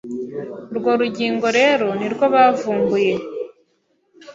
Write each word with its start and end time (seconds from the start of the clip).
Urwo 0.71 0.91
rugingo 1.01 1.47
rero 1.59 1.87
nirwo 1.99 2.25
bavumbuye 2.33 3.13